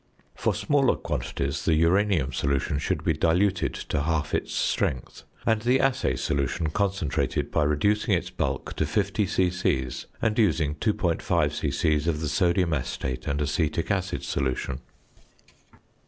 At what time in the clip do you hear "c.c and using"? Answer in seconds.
9.27-10.73